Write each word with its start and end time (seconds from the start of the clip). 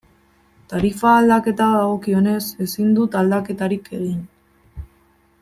Tarifa 0.71 1.11
aldaketa 1.17 1.67
dagokionez, 1.75 2.41
ezin 2.67 2.91
dut 3.01 3.19
aldaketarik 3.21 3.93
egin. 4.01 4.27